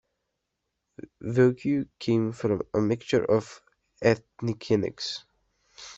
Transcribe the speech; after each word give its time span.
Wokou 1.35 1.87
came 1.99 2.31
from 2.31 2.63
a 2.73 2.81
mixture 2.81 3.23
of 3.23 3.61
ethnicities. 4.03 5.25